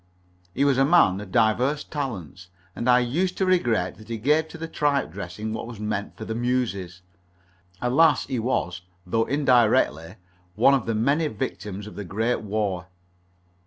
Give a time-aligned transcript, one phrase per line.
[0.55, 4.47] He was a man of diverse talents, and I used to regret that he gave
[4.47, 7.03] to the tripe dressing what was meant for the muses.
[7.83, 10.15] Alas, he was, though indirectly,
[10.55, 12.87] one of the many victims of the Great War.